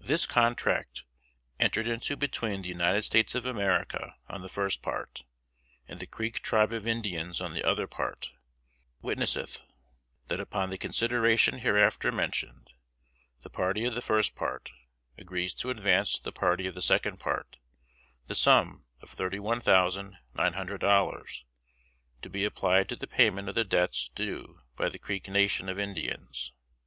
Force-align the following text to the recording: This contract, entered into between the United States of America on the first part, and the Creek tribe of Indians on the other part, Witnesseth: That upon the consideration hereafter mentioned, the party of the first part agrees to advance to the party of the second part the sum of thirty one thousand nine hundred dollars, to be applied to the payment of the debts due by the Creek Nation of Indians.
This 0.00 0.24
contract, 0.24 1.04
entered 1.58 1.88
into 1.88 2.16
between 2.16 2.62
the 2.62 2.70
United 2.70 3.02
States 3.02 3.34
of 3.34 3.44
America 3.44 4.16
on 4.26 4.40
the 4.40 4.48
first 4.48 4.80
part, 4.80 5.24
and 5.86 6.00
the 6.00 6.06
Creek 6.06 6.40
tribe 6.40 6.72
of 6.72 6.86
Indians 6.86 7.42
on 7.42 7.52
the 7.52 7.62
other 7.62 7.86
part, 7.86 8.32
Witnesseth: 9.02 9.60
That 10.28 10.40
upon 10.40 10.70
the 10.70 10.78
consideration 10.78 11.58
hereafter 11.58 12.10
mentioned, 12.10 12.70
the 13.42 13.50
party 13.50 13.84
of 13.84 13.94
the 13.94 14.00
first 14.00 14.34
part 14.34 14.70
agrees 15.18 15.52
to 15.56 15.68
advance 15.68 16.14
to 16.16 16.22
the 16.22 16.32
party 16.32 16.66
of 16.66 16.74
the 16.74 16.80
second 16.80 17.20
part 17.20 17.58
the 18.26 18.34
sum 18.34 18.86
of 19.02 19.10
thirty 19.10 19.38
one 19.38 19.60
thousand 19.60 20.16
nine 20.32 20.54
hundred 20.54 20.80
dollars, 20.80 21.44
to 22.22 22.30
be 22.30 22.46
applied 22.46 22.88
to 22.88 22.96
the 22.96 23.06
payment 23.06 23.50
of 23.50 23.54
the 23.54 23.64
debts 23.64 24.08
due 24.08 24.62
by 24.76 24.88
the 24.88 24.98
Creek 24.98 25.28
Nation 25.28 25.68
of 25.68 25.78
Indians. 25.78 26.54